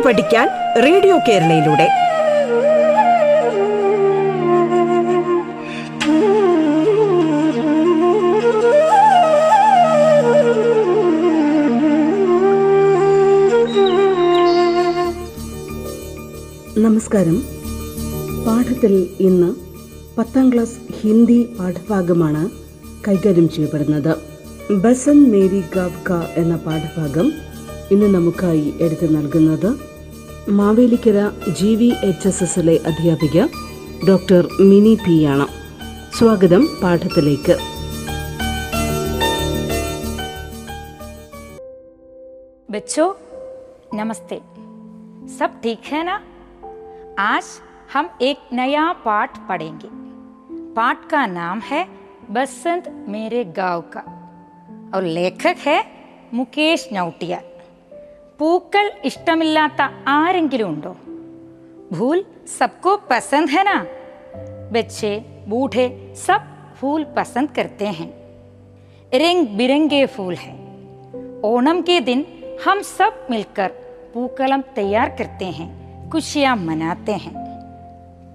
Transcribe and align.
പാട്ട് 0.00 0.20
പഠിക്കാൻ 0.20 0.48
റേഡിയോ 0.82 1.18
കേരളയിലൂടെ. 1.18 1.86
നമസ്കാരം. 16.80 17.42
പാഠത്തിൽ 18.46 19.06
ഇന്ന് 19.20 19.54
പത്താം 20.18 20.52
ക്ലാസ് 20.52 20.78
ഹിന്ദി 21.02 21.48
പാഠഭാഗമാണ് 21.58 22.50
കൈകാര്യം 23.08 23.48
ചെയ്യപ്പെടുന്നത്. 23.48 24.16
ബസൻ 24.74 25.30
മേരി 25.30 25.62
ഗാവ്ക 25.76 26.12
എന്ന 26.36 26.56
പാഠഭാഗം 26.56 27.32
ഇന്ന് 27.90 28.06
നമുക്കായി 28.06 28.74
എടുത്തു 28.80 29.06
നൽകുന്നത് 29.06 29.89
Mavelikara 30.51 31.19
G 31.59 31.71
V 31.75 31.89
H 32.03 32.27
S 32.27 32.43
എസിലെ 32.43 32.75
അധ്യാപിക 32.89 33.37
ഡോക്ടർ 34.07 34.43
മിനി 34.63 34.93
പി 35.05 35.15
ആണ് 35.27 35.47
സ്വാഗതം 36.17 36.65
പാഠത്തിലേക്ക് 36.81 37.55
बच्चों 42.69 43.07
नमस्ते 43.93 44.37
सब 45.31 45.59
ठीक 45.63 45.83
है 45.85 46.03
ना 46.03 46.15
आज 47.21 47.45
हम 47.93 48.09
एक 48.21 48.37
नया 48.53 48.91
पाठ 49.05 49.37
पढ़ेंगे 49.49 49.89
पाठ 50.75 51.09
का 51.09 51.25
नाम 51.31 51.59
है 51.65 51.81
बसंत 52.31 52.83
मेरे 53.09 53.43
गांव 53.55 53.81
का 53.93 54.03
और 54.93 55.03
लेखक 55.15 55.59
है 55.67 55.77
മുകേഷ് 56.35 56.87
നൗട്ടിയാൽ 56.93 57.43
പൂക്കൾ 58.40 58.92
ഇഷ്ടമില്ലാത്ത 59.04 60.08
ആരെങ്കിലും 60.08 60.68
ഉണ്ടോ? 60.68 60.96
ഭൂൽ 61.92 62.24
സബ്കോ 62.58 63.00
പസന്ദ് 63.10 63.52
ഹനാ 63.52 63.86
ബച്ചേ 64.72 65.24
ബൂഢെ 65.46 66.14
സബ് 66.26 66.76
ഫൂൽ 66.76 67.06
പസന്ദ് 67.16 67.52
കരുത്തേ 67.58 67.86
ഹെ. 67.86 68.04
രംഗ് 69.16 69.48
ബിരംഗേ 69.48 70.06
ഫൂൽ 70.06 70.34
ഹെ. 70.34 70.52
ഓണം 71.44 71.84
കെ 71.88 71.98
ദിൻ 71.98 72.24
ഹം 72.64 72.82
സബ് 72.82 73.32
മിൽക്കർ 73.32 73.70
പൂക്കളം 74.14 74.64
തയ്യാർ 74.78 75.08
കരുത്തേ 75.08 75.50
ഹെ 75.50 75.64
കുഷിയാ 76.14 76.54
മനാത്തേ 76.54 77.12
ഹെ. 77.12 77.30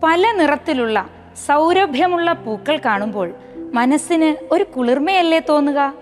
പല 0.03 0.31
നിറത്തിലുള്ള 0.31 1.09
സൗരഭ്യമുള്ള 1.45 2.33
പൂക്കൾ 2.33 2.77
കാണുമ്പോൾ 2.77 3.33
മനസ്സിന് 3.73 4.53
ഒരു 4.53 4.63
കുളിർമയല്ലേ 4.63 5.39
തോന്നുക? 5.39 5.93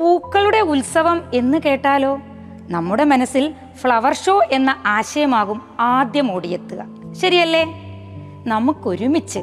പൂക്കളുടെ 0.00 0.60
ഉത്സവം 0.60 1.30
എന്ന് 1.34 1.58
കേട്ടാലോ? 1.58 2.18
നമ്മുടെ 2.69 3.03
മനസ്സിൽ 3.03 3.45
ഫ്ലവർ 3.81 4.13
ഷോ 4.13 4.35
എന്ന 4.51 4.71
ആശയമാകും 4.87 5.59
ആദ്യം 5.89 6.29
ഓടിയെത്തുക 6.31 6.81
ശരിയല്ലേ 7.21 7.63
നമുക്കൊരുമിച്ച് 8.47 9.41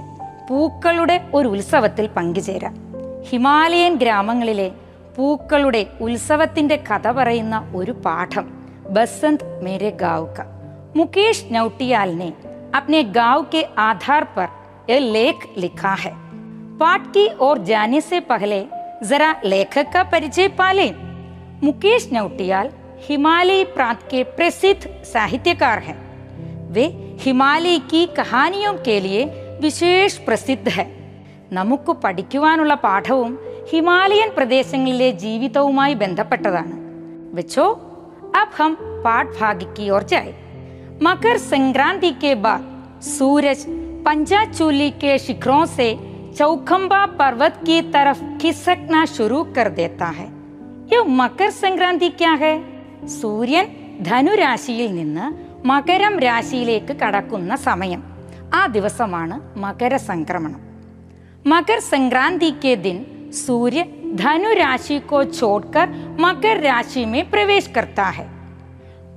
പൂക്കളുടെ 0.48 1.16
ഒരു 1.34 1.48
ഉത്സവത്തിൽ 1.48 2.06
പങ്കുചേരാം 2.16 2.74
ഹിമാലയൻ 3.30 3.94
ഗ്രാമങ്ങളിലെ 3.96 4.68
പൂക്കളുടെ 5.16 5.86
ഉത്സവത്തിന്റെ 6.00 6.76
കഥ 6.90 7.08
പറയുന്ന 7.10 7.56
ഒരു 7.74 7.92
പാഠം 8.04 8.46
ബസന്ത് 8.90 9.46
മേരെ 9.62 9.90
ഗാവ് 9.96 10.26
का 10.34 10.44
मुकेश 10.94 11.46
नौटियाल 11.50 12.10
ने 12.14 12.26
अपने 12.74 13.02
गांव 13.12 13.42
के 13.44 13.62
आधार 13.78 14.24
पर 14.36 14.48
यह 14.90 14.98
लेख 15.10 15.46
लिखा 15.58 15.92
है 15.94 16.12
पाठ 16.78 17.06
की 17.06 17.24
ओर 17.38 17.58
जाने 17.64 18.00
से 18.00 18.20
पहले 18.22 18.60
जरा 19.04 19.30
लेखक 19.44 19.88
का 19.92 20.02
परिचय 20.12 20.48
पालें 20.58 20.90
मुकेश 21.62 22.08
नौटियाल 22.12 22.66
हिमालय 23.08 23.62
प्रांत 23.74 24.02
के 24.10 24.22
प्रसिद्ध 24.36 24.80
साहित्यकार 25.04 25.78
हैं 25.80 25.98
वे 26.72 26.84
हिमालय 27.20 27.78
की 27.90 28.04
कहानियों 28.16 28.74
के 28.80 28.98
लिए 29.00 29.24
विशेष 29.60 30.18
प्रसिद्ध 30.26 30.68
है 30.70 30.86
നമുക്ക് 31.52 31.92
പഠിക്കുവാനുള്ള 32.02 32.74
പാഠവും 32.84 33.32
ഹിമാലയൻ 33.70 34.30
പ്രദേശങ്ങളിലെ 34.36 35.08
ജീവിതവുമായി 35.24 35.94
ബന്ധപ്പെട്ടതാണ് 36.02 36.76
വെച്ചോ 37.38 37.66
अब 38.40 38.50
हम 38.58 38.72
पाठ 39.04 39.26
भाग 39.38 39.58
की 39.74 39.86
ओर 39.90 40.02
जाए 40.02 40.30
मकर 41.02 41.36
संक्रांति 41.44 42.10
के 42.22 42.30
बाद 42.44 42.62
सूरज 43.06 43.60
पंचाचूली 44.06 44.88
के 45.02 45.12
शिखरों 45.18 45.64
से 45.74 45.88
चौखंबा 46.38 47.00
पर्वत 47.18 47.58
की 47.66 47.76
तरफ 47.94 48.20
खिसकना 48.42 49.02
शुरू 49.06 49.40
कर 49.56 49.68
देता 49.80 50.08
है 50.18 50.28
ये 50.92 51.00
मकर 51.20 51.50
संक्रांति 51.58 52.08
क्या 52.20 52.32
है 52.44 52.54
സൂര്യൻ 53.10 53.66
ധനുരാശിയിൽ 54.02 54.90
നിന്ന് 54.94 55.26
മകരം 55.68 56.14
രാശിയിലേക്ക് 56.18 56.96
കടക്കുന്ന 56.96 57.56
സമയം 57.68 58.02
ആ 58.54 58.62
ദിവസമാണ് 58.68 59.38
മകരസംക്രമണം 59.58 60.60
मकर 61.44 61.80
संक्रांति 61.84 62.50
के 62.62 62.74
दिन 62.76 62.98
सूर्य 63.36 63.80
धनु 64.14 64.52
राशि 64.54 64.98
को 65.02 65.22
छोड़कर 65.28 65.86
मकर 66.20 66.60
राशि 66.62 67.04
में 67.06 67.24
प्रवेश 67.30 67.66
करता 67.76 68.06
है 68.18 68.26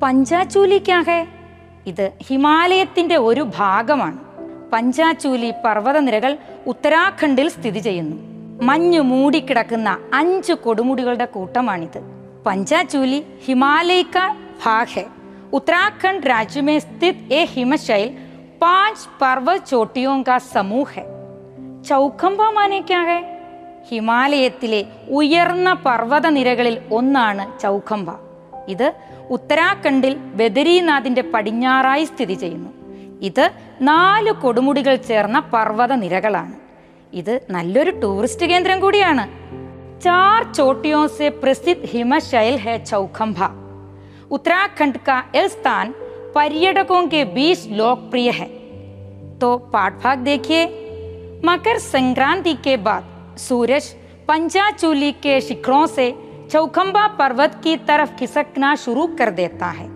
പഞ്ചാചൂലി 0.01 0.79
ക്യാ 0.79 0.97
ഹെ 1.01 1.19
ഇത് 1.88 2.05
ഹിമാലയത്തിന്റെ 2.27 3.17
ഒരു 3.27 3.43
ഭാഗമാണ് 3.57 4.17
പഞ്ചാചൂലി 4.73 5.49
പർവ്വതനിരകൾ 5.63 6.33
ഉത്തരാഖണ്ഡിൽ 6.67 7.47
സ്ഥിതി 7.49 7.81
ചെയ്യുന്നു 7.88 8.17
മഞ്ഞു 8.61 9.01
മൂടിക്കിടക്കുന്ന 9.01 9.89
അഞ്ച് 10.13 10.53
കൊടുമുടികളുടെ 10.66 11.27
കൂട്ടമാണിത് 11.35 11.99
പഞ്ചാചൂലി 12.45 13.19
ഹിമാലയ 13.45 14.01
का 14.07 14.25
भाग 14.59 14.88
है 14.89 15.05
उत्तराखंड 15.51 16.21
राज्य 16.25 16.61
में 16.61 16.77
स्थित 16.79 17.16
ये 17.31 17.41
हिमशैल 17.45 18.07
पांच 18.61 18.97
पर्वत 19.21 19.59
चोटियों 19.66 20.16
का 20.23 20.38
समूह 20.53 20.89
है 20.95 21.05
ചൗക്കമ്പ 21.89 22.41
മാനെ 22.55 22.79
ക്യാ 22.89 23.01
ഹെ 23.07 23.17
ഹിമാലയത്തിലെ 23.89 24.79
ഉയർന്ന 25.17 25.69
പർവ്വതനിരകളിൽ 25.85 26.75
ഒന്നാണ് 26.91 27.43
ചൗക്കമ്പ 27.59 28.07
ഇത് 28.67 28.88
ഉത്തരാഖണ്ഡിൽ 29.29 30.13
ബദരീനാഥിന്റെ 30.39 31.23
പടിഞ്ഞാറായി 31.33 32.05
സ്ഥിതി 32.05 32.35
ചെയ്യുന്നു 32.43 32.71
ഇത് 33.21 33.45
നാല് 33.81 34.31
കൊടുമുടികൾ 34.43 34.95
ചേർന്ന 35.09 35.39
പർവ്വത 35.53 35.93
നിരകളാണ് 36.03 36.55
ഇത് 37.13 37.33
നല്ലൊരു 37.49 37.91
ടൂറിസ്റ്റ് 38.03 38.47
കേന്ദ്രം 38.51 38.79
കൂടിയാണ് 38.79 39.25
चार 40.02 40.44
चोटियों 40.44 41.06
से 41.08 41.30
प्रसिद्ध 41.30 41.82
हिमशैल 41.84 42.54
है 42.54 42.84
चौखंभा। 42.84 43.46
उत्तराखंड 44.30 44.96
का 44.96 45.24
यह 45.34 45.48
स्थान 45.48 45.94
पर्यटकों 46.34 47.06
के 47.06 47.24
बीच 47.24 47.66
लोकप्रिय 47.68 48.30
है। 48.30 48.46
तो 49.38 49.56
पाठभाग 49.58 50.18
देखिए, 50.18 50.64
मकर 51.44 51.78
संक्रांति 51.78 52.54
के 52.54 52.76
बाद 52.76 53.36
सूरज 53.38 53.88
पंचाचूली 54.28 55.12
के 55.12 55.40
शिखरों 55.40 55.86
से 55.86 56.14
चौखंबा 56.50 57.06
पर्वत 57.08 57.60
की 57.64 57.76
तरफ़ 57.76 58.14
खिसकना 58.16 58.74
शुरू 58.74 59.06
कर 59.06 59.30
देता 59.30 59.66
है। 59.66 59.86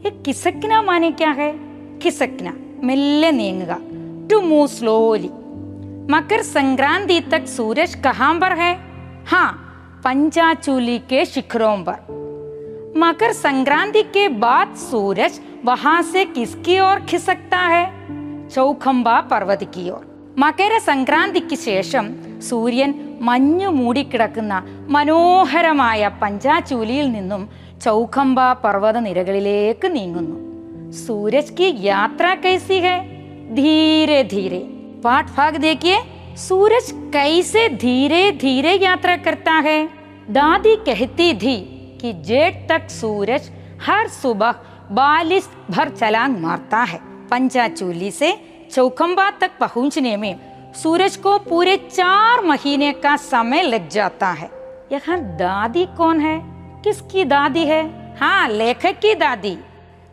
ये 0.00 0.10
खिसकना 0.10 0.82
माने 0.82 1.10
क्या 1.10 1.30
है? 1.30 1.52
खिसकना, 1.98 2.52
meaning 3.32 3.78
to 4.30 4.40
move 4.40 4.66
slowly. 4.66 5.30
Makar 6.12 6.42
Sankranti 6.42 7.20
तक 7.20 7.46
सूरज 7.46 7.94
कहाँ 7.94 8.34
पर 8.40 8.52
है? 8.52 8.85
हाँ 9.25 9.49
पंचाचूली 10.03 10.97
के 11.09 11.23
शिखरों 11.25 11.77
पर 11.87 11.99
मकर 12.97 13.31
संक्रांति 13.37 14.03
के 14.15 14.27
बाद 14.43 14.75
सूरज 14.81 15.39
वहां 15.65 16.01
से 16.03 16.23
किसकी 16.35 16.79
ओर 16.79 16.99
खिसकता 17.09 17.63
है 17.67 17.85
ചൗഖമ്പ 18.55 19.07
പർവ്വത് 19.31 19.65
की 19.75 19.83
ओर 19.89 20.03
മകര 20.37 20.73
സംക്രാന്തിക്ക് 20.87 21.57
ശേഷം 21.67 22.05
സൂര്യൻ 22.47 22.91
മഞ്ഞു 23.21 23.69
മൂടിക്കിടക്കുന്ന 23.69 24.53
മനോഹരമായ 24.95 26.11
പഞ്ചാചൂലിയിൽ 26.21 27.07
നിന്നും 27.11 27.41
ചൗഖമ്പ 27.85 28.39
പർവ്വത 28.63 28.97
നിരകളിലേക്ക് 29.07 29.89
നീങ്ങുന്നു 29.97 30.37
सूरज 30.93 31.49
की 31.49 31.67
यात्रा 31.81 32.31
कैसी 32.35 32.77
है 32.79 32.95
धीरे 33.55 34.17
धीरे 34.25 34.59
पाठ 35.03 35.25
भाग 35.37 35.53
देखिए 35.57 35.97
सूरज 36.37 36.91
कैसे 37.13 37.67
धीरे 37.77 38.31
धीरे 38.41 38.73
यात्रा 38.75 39.15
करता 39.17 39.53
है 39.59 39.77
दादी 40.29 40.75
कहती 40.85 41.33
थी 41.35 41.55
कि 42.01 42.13
जेठ 42.25 42.67
तक 42.69 42.89
सूरज 42.89 43.49
हर 43.81 44.07
सुबह 44.11 44.51
बालिश 44.91 45.49
भर 45.71 45.89
छलांग 45.89 46.37
मारता 46.37 46.83
है 46.83 46.99
पंचाचूली 47.31 48.11
से 48.11 48.33
चौखंबा 48.71 49.29
तक 49.31 49.57
पहुंचने 49.59 50.15
में 50.17 50.33
सूरज 50.75 51.15
को 51.17 51.37
पूरे 51.39 51.75
चार 51.89 52.45
महीने 52.45 52.91
का 53.03 53.15
समय 53.23 53.63
लग 53.63 53.89
जाता 53.89 54.29
है 54.33 54.49
यहाँ 54.91 55.19
दादी 55.37 55.85
कौन 55.97 56.19
है 56.19 56.39
किसकी 56.83 57.25
दादी 57.25 57.65
है 57.65 57.83
हाँ 58.19 58.47
लेखक 58.49 58.99
की 58.99 59.13
दादी 59.15 59.57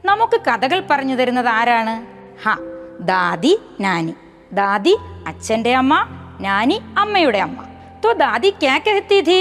നമുക്ക് 0.05 0.38
കഥകൾ 0.38 0.79
പറഞ്ഞു 0.90 1.14
തരുന്നത് 1.17 1.50
ആരാണ് 1.50 1.94
ഹാ 2.43 2.55
ദാദി 3.11 3.52
നാനി 3.81 4.14
ദാദി 4.52 4.94
അച്ഛന്റെ 5.26 5.75
അമ്മ 5.75 5.94
നാനി 6.40 6.79
അമ്മയുടെ 6.96 7.40
അമ്മ 7.40 7.58
तो 8.02 8.12
दादी 8.14 8.50
क्या 8.55 8.76
कहती 8.81 9.17
थी 9.23 9.38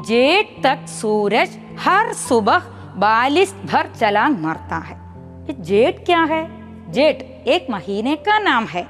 जेठ 0.00 0.50
तक 0.64 0.84
सूरज 0.90 1.50
हर 1.78 2.12
सुबह 2.18 2.60
बालिश 2.96 3.50
भर 3.64 3.88
छलांग 4.00 4.36
मारता 4.38 4.78
है 4.80 4.96
ये 5.48 5.54
जेठ 5.62 6.04
क्या 6.06 6.20
है 6.24 6.42
जेठ 6.90 7.22
एक 7.48 7.66
महीने 7.70 8.14
का 8.26 8.38
नाम 8.40 8.66
है 8.66 8.84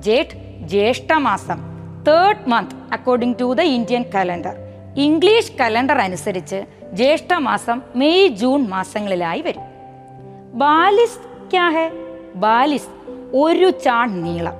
जेठ 0.00 0.30
ज्येष्ठ 0.70 1.10
മാസം 1.20 1.58
third 2.06 2.48
month 2.48 2.74
according 2.92 3.36
to 3.40 3.48
the 3.54 3.64
Indian 3.70 4.02
calendar 4.14 4.54
English 4.96 5.54
calendar 5.60 5.98
അനുസരിച്ച് 5.98 6.58
ജ്യേഷ്ഠമാസം 6.94 7.78
മെയ് 7.96 8.28
ജൂൺ 8.40 8.60
മാസങ്ങളിലായി 8.68 9.42
വരും 9.46 9.66
ബാലിസ് 10.54 11.20
ക്യാ 11.52 11.66
ഹെ 11.76 11.86
ബാലിസ് 12.36 12.90
ഒരു 13.42 13.70
ചാൺ 13.84 14.08
നീളം 14.24 14.56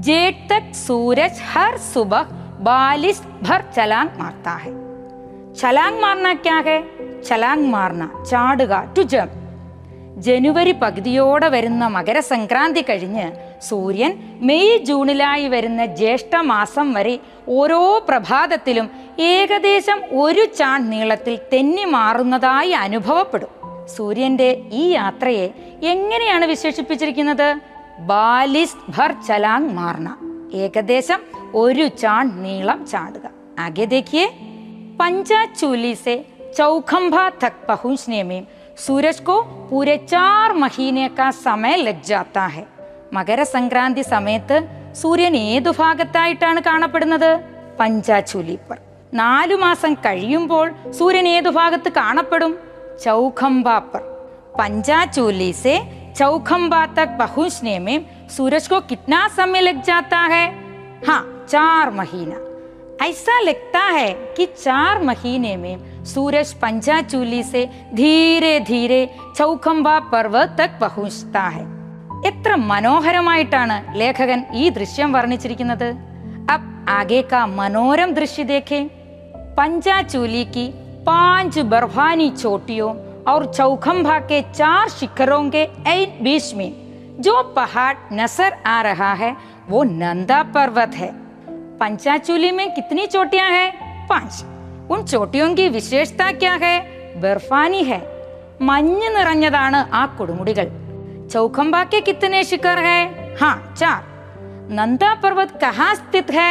जेठ 0.00 0.36
तक 0.50 0.64
सूरज 0.76 1.40
हर 1.52 1.76
सुबह 1.84 2.26
बालिस 2.60 3.20
भर 3.42 3.62
छलांग 3.76 4.10
मारता 4.18 4.54
है 4.56 4.72
छलांग 5.54 6.00
मारना 6.00 6.32
क्या 6.46 6.58
है 6.66 6.78
छलांग 7.22 7.66
मारना 7.70 8.06
ചാടുക 8.30 8.72
ടു 8.96 9.02
ജംപ് 9.12 9.34
ജനുവരി 10.18 10.72
പകുതിയോടെ 10.72 11.48
വരുന്ന 11.48 11.84
മകരസംക്രാന്തി 11.88 12.82
കഴിഞ്ഞ് 12.82 13.24
സൂര്യൻ 13.60 14.12
മെയ് 14.40 14.78
ജൂണിലായി 14.84 15.46
വരുന്ന 15.48 15.82
ജ്യേഷ്ഠ 15.94 16.36
മാസം 16.44 16.86
വരെ 16.92 17.14
ഓരോ 17.48 17.80
പ്രഭാതത്തിലും 18.08 18.86
ഏകദേശം 19.26 19.98
ഒരു 20.22 20.44
ചാൺ 20.58 20.88
നീളത്തിൽ 20.90 21.34
തെന്നി 21.52 21.84
മാറുന്നതായി 21.90 22.72
അനുഭവപ്പെടും 22.84 23.52
സൂര്യന്റെ 23.96 24.48
ഈ 24.72 24.84
യാത്രയെ 24.92 25.46
എങ്ങനെയാണ് 25.92 26.46
വിശേഷിപ്പിച്ചിരിക്കുന്നത് 26.46 27.48
ബാലിസ് 28.08 28.78
ഭർ 28.88 29.12
ചലാങ് 29.28 29.72
മാർണ 29.72 30.08
ഏകദേശം 30.54 31.20
ഒരു 31.54 31.86
ചാൺ 32.02 32.26
നീളം 32.42 32.80
ചാടുക 32.84 33.26
ആകെ 33.58 33.86
देखिए 33.86 34.24
पंचाचूली 34.98 35.94
से 35.96 36.14
चौखंबा 36.54 37.28
तक 37.34 37.54
पहुंचने 37.68 38.22
में 38.22 38.40
सूरज 38.76 39.20
को 39.20 39.36
पूरे 39.70 39.96
चार 40.04 40.52
महीने 40.54 41.08
का 41.08 41.30
समय 41.40 41.76
लग 41.78 42.00
जाता 42.04 42.46
है 42.46 42.64
മകരസംക്രാന്തി 43.12 44.02
സമയത്ത് 44.04 44.56
സൂര്യൻ 44.92 45.34
ഏതു 45.48 45.70
ഭാഗത്തായിട്ടാണ് 45.78 46.60
കാണപ്പെടുന്നത് 46.60 47.30
പഞ്ചാചൂലി 47.78 48.56
പർ 48.68 48.78
നാലു 49.12 49.56
മാസം 49.56 49.92
കഴിയുമ്പോൾ 50.06 50.66
സൂര്യൻ 50.90 51.28
ഏതു 51.28 51.50
ഭാഗത്ത് 51.50 51.92
കാണപ്പെടും 51.92 52.52
ചൗഖംബ 53.04 53.68
पर 53.92 54.02
पंचाचूली 56.10 56.10
से 56.10 56.14
चौखंबा 56.14 56.86
तक 56.86 57.16
पहुंचने 57.18 57.78
में 57.78 58.04
सूरज 58.28 58.68
को 58.68 58.80
कितना 58.80 59.28
समय 59.28 59.60
लग 59.60 59.82
जाता 59.82 60.18
है 60.18 60.48
हाँ 61.06 61.46
चार 61.50 61.90
महीना 61.90 62.36
ऐसा 63.04 63.40
लगता 63.40 63.80
है 63.80 64.34
कि 64.36 64.46
चार 64.46 65.02
महीने 65.02 65.56
में 65.56 66.04
सूरज 66.04 66.52
पंचाचूली 66.52 67.42
से 67.42 67.68
धीरे 67.94 68.60
धीरे 68.60 69.08
चौखंबा 69.36 69.98
पर्वत 69.98 70.56
तक 70.58 70.78
पहुंचता 70.80 71.40
है 71.40 71.76
എത്ര 72.26 72.56
മനോഹരമായിട്ടാണ് 72.56 73.94
ലേഖകൻ 73.94 74.44
ഈ 74.54 74.70
ദൃശ്യം 74.70 75.12
വർണ്ണിച്ചിരിക്കുന്നത് 75.12 75.96
അബ് 76.50 76.70
ആകെ 76.90 77.22
കാ 77.22 77.46
മനോരം 77.46 78.14
ദൃശ്യ 78.14 78.44
ദേഖേ 78.44 78.88
पंचाचूली 79.58 80.44
की 80.44 80.68
पांच 81.06 81.58
बर्फानी 81.58 82.30
चोटियों 82.30 82.94
और 83.28 83.44
चौखंबा 83.52 84.18
के 84.30 84.40
चार 84.52 84.88
शिखरों 84.88 85.42
के 85.50 85.62
ऐन 85.90 86.18
बीच 86.24 86.52
में 86.54 86.70
जो 87.20 87.42
पहाड़ 87.56 87.94
नजर 88.12 88.56
आ 88.66 88.80
रहा 88.82 89.12
है 89.14 89.36
वो 89.68 89.82
नंदा 89.84 90.42
पर्वत 90.54 90.94
है 90.94 91.10
पंचाचूली 91.78 92.50
में 92.50 92.68
कितनी 92.74 93.06
चोटियां 93.06 93.50
हैं 93.52 93.70
पांच 94.08 94.44
उन 94.90 95.04
चोटियों 95.04 95.54
की 95.54 95.68
विशेषता 95.68 96.30
क्या 96.32 96.52
है 96.62 96.76
ബർഫാനി 97.22 97.82
है 97.90 98.00
മഞ്ഞ് 98.68 99.08
നിറഞ്ഞതാണ് 99.16 99.80
ആ 99.92 100.02
കൊടുമുടികൾ 100.18 100.66
चौखंबा 101.32 101.80
के 101.92 102.00
कितने 102.00 102.40
शिखर 102.44 102.78
है 102.86 103.00
हाँ 103.40 103.54
चार 103.78 104.02
नंदा 104.70 105.08
पर्वत 105.22 105.50
कहाँ 105.62 105.88
स्थित 105.94 106.28
है 106.30 106.50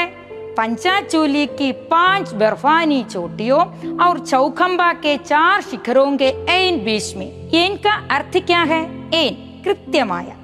पंचाचोली 0.57 1.47
की 1.59 1.73
पांच 1.93 2.35
बर्फानी 2.35 3.03
चोटियों 3.05 3.63
और 4.05 4.19
चौखंबा 4.27 4.93
के 4.93 5.17
चार 5.17 5.61
शिखरों 5.61 6.11
के 6.17 6.29
एन 6.49 6.85
बीच 6.85 7.09
में 7.17 7.29
एन 7.55 7.77
का 7.77 7.95
अर्थ 8.11 8.39
क्या 8.39 8.63
है 8.63 8.83
एन 9.15 9.35
कृत्यमाया 9.67 10.37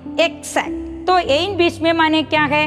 तो 1.06 1.14
बीच 1.56 1.76
में 1.80 1.92
माने 1.92 2.22
क्या 2.22 2.44
है 2.44 2.64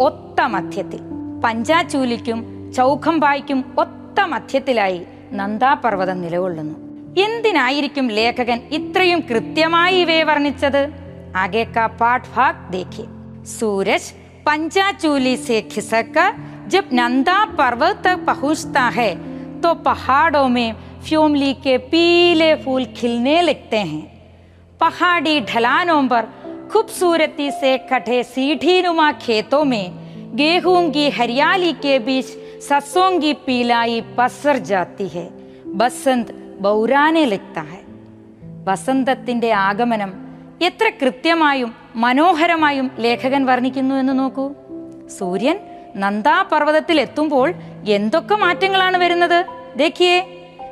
ഒത്ത 0.00 0.40
മധ്യത്തിൽ. 0.46 1.00
പഞ്ചാചൂലിക്കും 1.44 2.38
ചൗഖംബായ്ക്കും 2.72 3.60
ഒത്ത 3.78 4.20
മധ്യത്തിലായി 4.20 5.00
നന്ദാപർവതം 5.32 6.22
നിലകൊള്ളുന്നു. 6.22 6.76
എന്തിനായിരിക്കും 7.20 8.08
ലേഖകൻ 8.08 8.60
ഇത്രയും 8.72 9.20
കൃത്യമായി 9.20 9.96
ഇവയെ 10.00 10.22
വർണിച്ചത്? 10.22 10.82
ആകേക്കാ 11.36 11.86
പാഠ് 12.00 12.30
ഭാഗ് 12.36 12.72
ദേഖി 12.72 13.04
സൂരജ് 13.44 14.10
पंचाचूली 14.45 15.35
से 15.37 15.61
खिसककर 15.71 16.35
जब 16.67 16.89
नंदा 16.93 17.43
पर्वत 17.57 18.01
तक 18.03 18.23
पहुंचता 18.27 18.83
है 18.89 19.09
तो 19.61 19.73
पहाड़ों 19.83 20.47
में 20.49 20.73
फ्योमली 21.05 21.53
के 21.63 21.77
पीले 21.91 22.53
फूल 22.55 22.85
खिलने 22.97 23.41
लगते 23.41 23.77
हैं 23.91 24.03
पहाड़ी 24.81 25.39
ढलानों 25.43 26.01
पर 26.07 26.27
खूबसूरती 26.71 27.49
से 27.51 27.77
कटे 27.91 28.21
सीढ़ीनुमा 28.25 29.11
खेतों 29.21 29.63
में 29.65 30.35
गेहूं 30.35 30.89
की 30.91 31.09
हरियाली 31.09 31.73
के 31.81 31.97
बीच 32.01 32.37
सरसों 32.63 33.09
की 33.19 33.33
पीलाई 33.45 34.01
पसर 34.17 34.57
जाती 34.65 35.07
है 35.07 35.29
बसंत 35.75 36.31
ബൗരാനെ 36.63 37.23
ലിക്താഹെ 37.25 37.79
വസന്തത്തിന്റെ 38.65 39.49
ആഗമനം 39.67 40.11
എത്ര 40.67 40.87
കൃത്യമായും 40.99 41.69
മനോഹരമായും 41.95 42.87
ലേഖകൻ 42.99 43.41
വർണ്ണിക്കുന്നു 43.45 43.95
എന്ന് 43.95 44.13
നോക്കൂ 44.19 44.45
സൂര്യൻ 45.17 45.57
നന്ദാപർവ്വതത്തിൽ 45.95 46.97
എത്തുമ്പോൾ 47.05 47.49
എന്തൊക്കെ 47.97 48.35
മാറ്റങ്ങളാണ് 48.37 48.97
വരുന്നത് 48.97 49.39
देखिए 49.75 50.15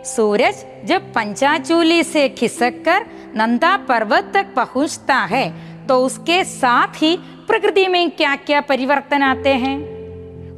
सूरज 0.06 0.58
जब 0.86 1.02
पंचाचूली 1.14 2.00
से 2.06 2.24
खिसक 2.30 2.88
नंदा 3.36 3.72
पर्वत 3.90 4.26
तक 4.34 4.48
पहुंचता 4.56 5.20
है 5.26 5.46
तो 5.88 5.94
उसके 6.00 6.38
साथ 6.44 7.02
ही 7.02 7.12
प्रकृति 7.48 7.86
में 7.88 8.04
क्या 8.12 8.34
क्या 8.42 8.60
परिवर्तन 8.64 9.22
आते 9.24 9.54
हैं 9.56 9.76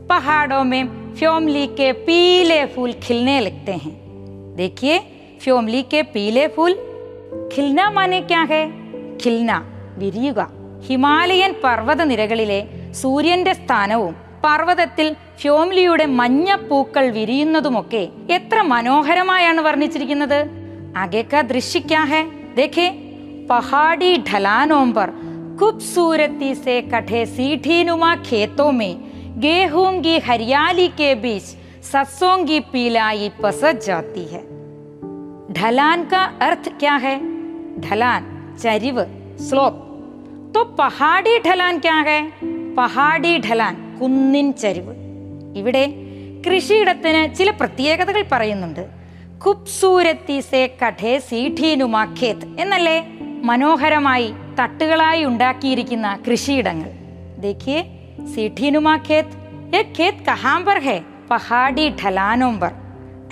पहाड़ों 0.07 0.63
में 0.63 0.83
फ्योमली 1.15 1.66
के 1.73 1.92
पीले 2.01 2.66
फूल 2.68 2.94
खिलने 3.04 3.40
लगते 3.42 3.73
हैं 3.83 3.95
देखिए 4.56 4.97
फ्योमली 5.42 5.81
के 5.85 6.01
पीले 6.13 6.47
फूल 6.49 6.73
खिलना 7.54 7.90
माने 7.92 8.21
क्या 8.23 8.42
है 8.51 8.63
ഖിൽന 9.23 9.51
വിരിയുക 9.97 10.40
ഹിമാലയൻ 10.87 11.54
പർവ്വത 11.63 12.04
നിരകളിലെ 12.04 12.61
സൂര്യന്റെ 13.01 13.54
സ്ഥാനവും 13.54 14.16
പർവ്വതത്തിൽ 14.45 15.16
ഫ്യോംലിയുടെ 15.40 16.06
മഞ്ഞപ്പൂക്കൾ 16.06 17.06
വിരിയുന്നതുമൊക്കെ 17.09 18.04
എത്ര 18.30 18.61
മനോഹരമായാണ് 18.61 19.61
വർണ്ണിച്ചിരിക്കുന്നത് 19.61 20.40
ആകെക്ക 20.97 21.42
ദൃശ്യ 21.42 21.97
ഹെ 22.11 22.21
ദേഖേ 22.56 22.87
പഹാടി 23.49 24.11
ढलानों 24.28 24.85
पर 24.87 25.09
खूबसूरती 25.59 26.54
से 26.56 26.81
कटे 26.81 27.25
सीढ़ीनुमा 27.25 28.16
खेतों 28.16 28.71
में 28.71 28.94
गेहूं 29.40 30.01
की 30.01 30.18
हरियाली 30.19 30.87
के 30.87 31.13
बीच 31.16 31.44
सरसों 31.83 32.37
की 32.45 32.59
पीलाई 32.71 33.30
पसर 33.44 33.73
जाती 33.80 34.25
है 34.25 34.42
ढलान 35.54 36.06
का 36.06 36.23
अर्थ 36.42 36.69
क्या 36.80 36.95
है 36.97 37.16
ढलान 37.81 38.30
चरिव 38.57 39.04
स्लोप 39.40 39.84
तो 40.56 40.63
पहाड़ी 40.78 41.37
ढलान 41.42 41.80
क्या 41.80 41.99
है 42.04 42.19
പഹാഡി 42.75 43.31
ഢലാൻ 43.45 43.73
കുന്നിൻ 43.99 44.47
ചരിവ് 44.61 44.94
ഇവിടെ 45.59 45.81
കൃഷിയിടത്തിന് 46.45 47.21
ചില 47.37 47.49
പ്രത്യേകതകൾ 47.51 48.21
പറയുന്നുണ്ട് 48.33 48.83
ഖുബ്സൂരത്തി 49.44 50.37
സേ 50.49 50.61
കഠേ 50.81 51.13
സീഠീനുമാ 51.30 52.04
ഖേത്ത് 52.19 52.47
എന്നല്ലേ 52.63 52.97
മനോഹരമായി 53.49 54.30
തട്ടുകളായി 54.59 55.21
ഉണ്ടാക്കിയിരിക്കുന്ന 55.25 56.07
കൃഷിയിടങ്ങൾ 56.28 56.90
देखिए 57.44 57.78
सीठीनुमा 58.31 58.92
खेत 58.99 59.30
ये 59.73 59.80
खेत 59.95 60.16
कहाँ 60.25 60.57
पर 60.61 60.78
है 60.81 60.97
पहाड़ी 61.30 61.85
ढलानों 62.01 62.51
पर 62.61 62.73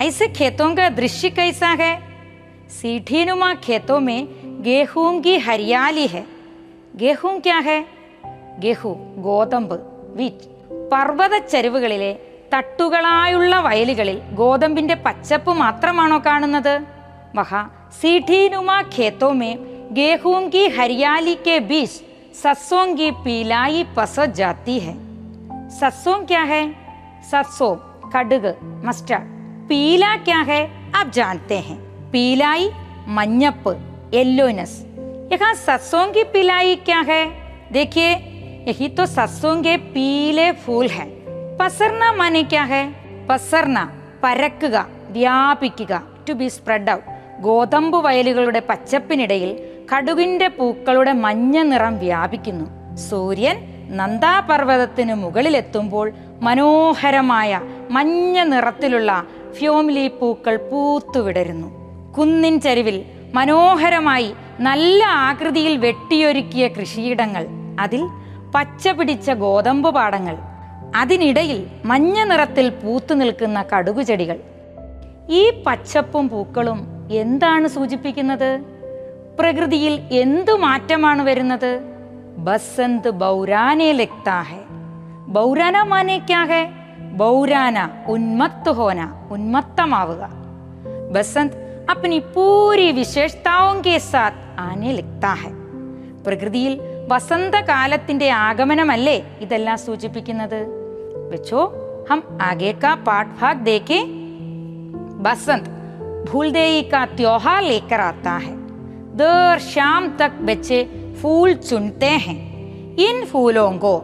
ऐसे 0.02 0.26
खेतों 0.30 0.68
का 0.74 0.86
दृश्य 0.92 1.28
कैसा 1.30 1.70
है 1.80 1.92
सीठीनुमा 2.72 3.50
खेतों 3.66 4.00
में 4.00 4.18
गेहूं 4.62 5.10
की 5.22 5.34
हरियाली 5.40 6.06
है 6.14 6.22
ഗെഹും 6.95 7.39
ക്യാഹെ 7.39 7.85
ഗെഹു 8.59 8.97
ഗോതമ്പ് 9.17 9.81
വീറ്റ്. 10.15 10.47
പർവത 10.91 11.37
ചരിവുകളിലെ 11.37 12.19
തട്ടുകളായുള്ള 12.53 13.59
വയലുകളിൽ 13.59 14.19
ഗോതമ്പിന്റെ 14.19 14.95
പച്ചപ്പ് 14.95 15.51
മാത്രമാണോ 15.51 16.17
കാണുന്നത്? 16.17 16.83
മഞ്ഞപ്പ് 33.07 33.77
യെല്ലോനസ് 34.13 34.84
यहाँ 35.32 35.52
सरसों 35.56 36.06
की 36.12 36.22
पिलाई 36.32 36.74
क्या 36.84 37.00
है 37.08 37.22
देखिए 37.72 38.10
यही 38.68 38.88
तो 38.90 39.06
सरसों 39.08 39.54
के 39.62 39.76
पीले 39.92 40.50
फूल 40.62 40.88
है 40.90 41.06
पसरना 41.58 42.12
माने 42.14 42.42
क्या 42.44 42.64
है 42.66 42.82
പസർന 43.28 43.78
പരക്കുക 44.22 44.76
വ്യാപിക്കുക 45.10 45.92
ടു 46.26 46.32
ബി 46.32 46.46
സ്പ്രെഡ് 46.48 46.90
ഔട്ട് 46.92 47.04
ഗോതമ്പ് 47.40 47.98
വയലുകളുടെ 48.06 48.60
പച്ചപ്പിനിടയിൽ 48.60 49.50
കടുകിന്റെ 49.92 50.48
പൂക്കളുടെ 50.58 51.12
മഞ്ഞ 51.24 51.62
നിറം 51.62 51.94
വ്യാപിക്കുന്നു 51.98 52.66
സൂര്യൻ 53.06 53.58
നന്ദാപർവ്വതത്തിന് 54.00 55.14
മുകളിലെത്തുമ്പോൾ 55.22 56.06
മനോഹരമായ 56.42 57.60
മഞ്ഞ 57.90 58.42
നിറത്തിലുള്ള 58.44 59.12
ഫ്യോമിലി 59.58 60.06
പൂക്കൾ 60.20 60.56
പൂത്തുവിടരുന്നു 60.70 61.68
കുന്നിൻ 62.18 62.56
ചരിവിൽ 62.60 62.98
മനോഹരമായി 63.34 64.30
നല്ല 64.60 65.00
ആകൃതിയിൽ 65.20 65.74
വെട്ടിയൊരുക്കിയ 65.78 66.68
കൃഷിയിടങ്ങൾ 66.68 67.44
അതിൽ 67.80 68.02
പച്ച 68.54 68.88
പിടിച്ച 68.88 69.30
ഗോതമ്പ് 69.40 69.90
പാടങ്ങൾ 69.94 70.36
അതിനിടയിൽ 70.96 71.60
മഞ്ഞ 71.84 72.18
നിറത്തിൽ 72.24 72.66
പൂത്തു 72.70 73.14
നിൽക്കുന്ന 73.14 73.58
കടുകുചെടികൾ 73.62 74.38
ഈ 75.30 75.42
പച്ചപ്പും 75.66 76.26
പൂക്കളും 76.28 76.80
എന്താണ് 77.10 77.68
സൂചിപ്പിക്കുന്നത് 77.68 78.50
പ്രകൃതിയിൽ 79.38 79.94
എന്തു 80.12 80.54
മാറ്റമാണ് 80.56 81.22
വരുന്നത് 81.22 81.70
ബസന്ത് 82.38 83.08
ബൗരാനെ 83.20 83.92
ലഗ്താ 83.92 84.40
ഹെ 84.40 84.60
ബൗരാന 85.28 85.82
മാനെ 85.82 86.18
ക്യാ 86.18 86.42
ഹെ 86.42 86.62
ബൗരാന 87.12 87.78
ഉന്മത്ത് 88.08 88.70
ഹോന 88.70 89.00
ഉന്മത്തമാവുക 89.30 90.22
ബസന്ത് 91.10 91.58
अपनी 91.90 92.18
पूरी 92.34 92.90
विशेषताओं 92.92 93.74
के 93.82 93.98
साथ 94.00 94.34
ആനെ 94.59 94.91
ലിക്താഹ് 94.93 95.51
बसंत 97.09 97.51
का 106.85 107.05
त्योहार 107.05 107.63
लेकर 107.63 107.99
आता 107.99 108.31
है 108.31 108.55
देर 109.17 109.59
शाम 109.59 110.07
तक 110.17 110.37
बच्चे 110.41 110.83
फूल 111.21 111.53
चुनते 111.53 112.09
हैं 112.25 112.37
इन 112.99 113.25
फूलों 113.25 113.71
को 113.77 113.95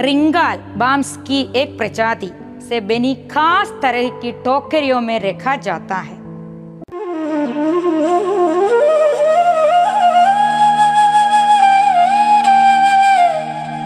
रिंगाल 0.00 0.58
बाम्स 0.76 1.16
की 1.16 1.40
एक 1.56 1.78
प्रजाति 1.78 2.30
से 2.68 2.80
बनी 2.80 3.14
खास 3.14 3.72
तरह 3.82 4.08
की 4.20 4.32
टोकरियों 4.32 5.00
में 5.00 5.18
रखा 5.20 5.56
जाता 5.56 5.96
है 5.96 6.16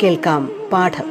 കേൾക്കാം 0.00 0.42
പാഠം 0.72 1.08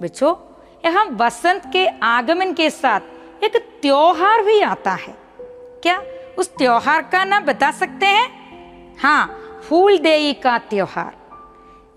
बच्चों 0.00 0.34
यहाँ 0.84 1.04
वसंत 1.12 1.62
के 1.72 1.86
आगमन 2.04 2.52
के 2.52 2.68
साथ 2.70 3.44
एक 3.44 3.56
त्योहार 3.82 4.42
भी 4.42 4.60
आता 4.62 4.92
है 4.94 5.14
क्या 5.82 5.98
उस 6.38 6.48
त्योहार 6.56 7.02
का 7.02 7.24
नाम 7.24 7.44
बता 7.44 7.70
सकते 7.70 8.06
हैं 8.06 8.28
हाँ 9.02 9.62
फूल 9.68 9.98
देई 9.98 10.32
का 10.32 10.56
त्योहार 10.70 11.12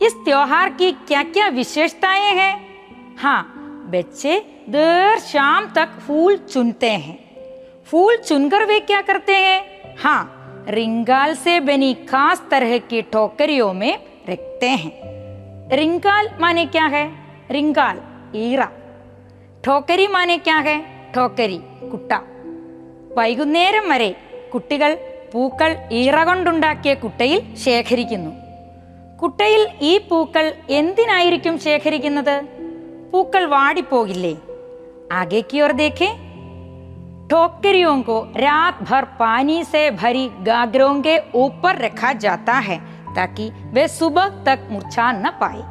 इस 0.02 0.14
त्योहार 0.16 0.70
की 0.74 0.92
क्या 1.08 1.24
क्या 1.26 1.48
विशेषताएं 1.48 2.36
हैं 2.36 2.54
हाँ 3.18 3.42
बच्चे 3.92 4.40
देर 4.70 5.20
शाम 5.20 5.72
तक 5.74 6.00
फूल 6.08 6.38
चुनते 6.38 6.90
हैं 6.90 7.23
फूल 7.90 8.16
चुनकर 8.22 8.66
वे 8.66 8.80
क्या 8.82 9.02
करते 9.04 9.36
हैं 9.38 9.60
हाँ 9.98 10.22
रिंगाल 10.70 11.34
से 11.36 11.60
बनी 11.62 11.94
खास 12.10 12.44
तरह 12.52 12.78
की 12.90 13.02
टोकरियों 13.14 13.72
में 13.74 13.94
रखते 14.30 14.70
हैं 14.76 14.94
रिंगाल 15.76 16.30
माने 16.42 16.66
क्या 16.68 16.86
है 16.88 17.06
റിങ്കാൽ 17.54 17.98
ഈറ 18.40 18.62
ടോക്കരി 19.64 20.06
മാനെ 20.16 20.36
ക്യാ 20.48 20.58
ഹെ 20.66 20.76
ടോക്കരി 21.16 21.58
കുട്ട 21.92 22.12
വൈകുന്നേരം 23.18 23.86
വരെ 23.92 24.10
കുട്ടികൾ 24.54 24.92
പൂക്കൾ 25.34 25.72
ഈറ 26.00 26.18
കൊണ്ടുണ്ടാക്കിയ 26.30 26.94
കുട്ടയിൽ 26.96 27.40
ശേഖരിക്കുന്നു 27.64 28.32
കുട്ടയിൽ 29.22 29.64
ഈ 29.90 29.94
പൂക്കൾ 30.10 30.46
എന്തിനായിരിക്കും 30.80 31.58
ശേഖരിക്കുന്നത് 31.66 32.36
പൂക്കൾ 33.12 33.46
വാടിപ്പോകില്ലേ 33.56 34.36
आगे 35.12 35.40
की 35.44 35.62
ओर 35.62 35.72
देखें 37.24 37.28
टोकरियों 37.28 38.02
को 38.02 38.22
रात 38.38 38.84
भर 38.84 39.06
पानी 39.06 39.64
से 39.64 39.92
भरी 39.92 40.30
गागरों 40.30 41.02
के 41.02 41.18
ऊपर 41.36 41.78
रखा 41.78 42.14
जाता 42.14 42.54
है 42.54 42.80
ताकि 43.16 43.52
वे 43.74 43.88
सुबह 43.88 44.28
तक 44.44 44.68
मुरझा 44.72 45.12
न 45.12 45.30
पाए 45.42 45.62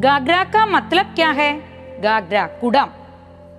गागरा 0.00 0.44
का 0.44 0.66
मतलब 0.66 1.06
क्या 1.06 1.30
है 1.30 1.52
गागरा 2.00 2.46
कुडम 2.46 2.88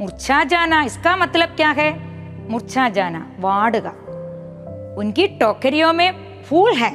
मुरछा 0.02 0.44
जाना 0.44 0.84
इसका 0.84 1.16
मतलब 1.16 1.50
क्या 1.50 1.70
है 1.70 1.94
मुरछा 2.50 2.90
जाना 2.90 3.26
വാടുക 3.40 3.92
ഉൻകി 4.98 5.28
ടോക്കരിയോ 5.28 5.92
മേ 5.92 6.14
ഫൂൾ 6.50 6.74
ഹെ 6.74 6.92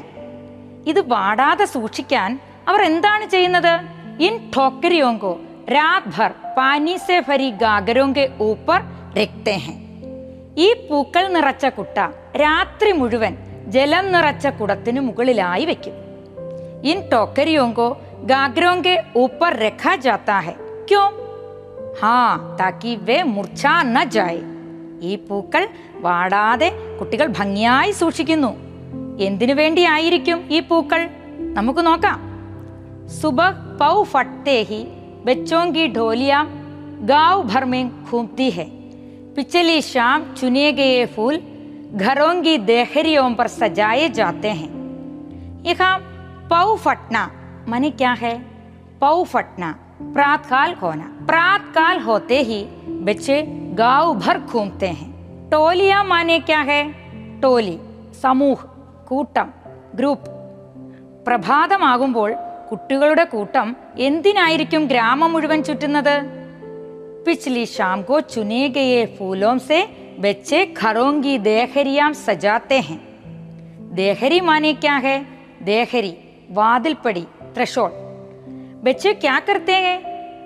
ഇത് 0.86 1.00
വാടാതെ 1.08 1.64
സൂക്ഷിക്കാൻ 1.64 2.38
അവർ 2.68 2.80
എന്താണ് 2.80 3.24
ചെയ്യുന്നത് 3.24 3.80
ഇൻ 4.18 4.50
ടോക്കരിയോങ്കോ 4.56 5.40
രാത് 5.72 6.08
ഭർ 6.16 6.32
പാനി 6.56 6.96
സെ 6.96 7.20
ഭരി 7.20 7.50
ഗാഗരോങ്കെ 7.50 8.30
ഊപ്പർ 8.40 8.80
രക്തേ 9.18 9.56
ഹെ 9.64 9.83
ഈ 10.57 10.73
പൂക്കൾ 10.73 11.27
നിറച്ച 11.27 11.65
കുട്ട 11.65 11.97
രാത്രി 12.37 12.91
മുഴുവൻ 12.91 13.37
ജലം 13.67 14.11
നിറച്ച 14.11 14.47
കുടത്തിനു 14.47 15.01
മുകളിലായി 15.01 15.65
വെക്കും. 15.65 15.93
ഇൻ 16.83 17.09
ടോക്കരിയോങ്കോ 17.09 18.01
ഗാഗ്രോങ്കെ 18.23 19.03
ഊപ്പർ 19.17 19.57
രഖാ 19.57 19.95
ജാത്താ 19.95 20.39
ഹെ. 20.39 20.51
ക്യോ? 20.89 21.01
ഹാ 22.01 22.37
താക്കി 22.59 22.95
വേ 22.95 23.21
മുർച്ച 23.21 23.67
ന 23.81 24.03
ജായ്. 24.03 24.41
ഈ 25.01 25.15
പൂക്കൾ 25.15 25.67
വാടാതെ 25.95 26.71
കുട്ടികൾ 26.99 27.27
ഭംഗിയായി 27.27 27.91
സൂക്ഷിക്കുന്നു. 27.91 28.55
എന്തിനു 29.19 29.53
വേണ്ടിയായിരിക്കും 29.53 30.47
ഈ 30.51 30.59
പൂക്കൾ? 30.59 31.09
നമുക്ക് 31.37 31.85
നോക്കാം. 31.85 32.21
സുബ 33.09 33.41
പൗ 33.81 34.03
ഫട്ടേഹി 34.03 34.87
ബച്ചോങ്കി 35.25 35.87
ഡോലിയ 35.87 36.45
ഗാവ് 37.01 37.43
ഭർമേ 37.43 37.91
ഖൂംതി 38.11 38.49
ഹെ. 38.49 38.65
पिछली 39.36 39.80
शाम 39.84 40.24
चुने 40.34 40.70
गए 40.72 41.04
फूल 41.06 41.36
घरों 41.96 42.32
की 42.42 42.56
देहरियों 42.66 43.28
पर 43.34 43.48
सजाए 43.50 44.08
जाते 44.12 44.50
हैं 44.52 44.70
यहाँ 45.64 45.92
पौ 46.50 46.76
फटना 46.78 47.28
माने 47.68 47.90
क्या 47.92 48.12
है 48.20 48.34
पौ 49.00 49.12
फटना 49.24 49.70
प्रातकाल 50.12 50.74
होना 50.74 51.12
प्रातकाल 51.26 51.98
होते 52.00 52.40
ही 52.42 52.62
बच्चे 53.04 53.42
गांव 53.74 54.14
भर 54.16 54.38
घूमते 54.40 54.86
हैं 54.94 55.10
टोलिया 55.50 56.02
माने 56.04 56.38
क्या 56.42 56.60
है 56.62 56.82
टोली 57.42 57.76
സമൂഹ് 58.22 58.64
കൂട്ടം 59.08 59.48
ഗ്രൂപ്പ് 59.94 60.30
പ്രഭാതമാകുമ്പോൾ 61.26 62.30
കുട്ടികളുടെ 62.70 63.24
കൂട്ടം 63.24 63.68
എന്തിനായിരിക്കും 63.98 64.82
ഗ്രാമം 64.86 65.32
മുഴുവൻ 65.32 65.60
ചുറ്റുന്നത് 65.62 66.14
पिछली 67.26 67.64
शाम 67.66 68.02
को 68.02 68.20
चुने 68.26 68.68
गए 68.68 69.04
फूलों 69.18 69.56
से 69.60 69.82
बच्चे 70.20 70.64
घरों 70.66 71.10
की 71.22 71.36
देहरियां 71.40 72.12
सजाते 72.16 72.78
हैं 72.80 73.00
देहरी 73.94 74.40
माने 74.40 74.72
क्या 74.76 74.96
है 75.06 75.16
देहरी 75.62 76.14
वादिलपड़ी 76.50 77.24
थ्रेशोल्ड 77.56 77.94
बच्चे 78.84 79.12
क्या 79.16 79.38
करते 79.40 79.72
हैं 79.86 79.98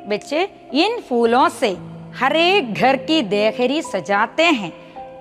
बच्चे 0.09 0.43
इन 0.77 1.01
फूलों 1.09 1.49
से 1.61 1.77
हर 2.21 2.37
एक 2.39 2.73
घर 2.75 2.97
की 3.07 3.21
देहरी 3.31 3.81
सजाते 3.85 4.47
हैं 4.61 4.73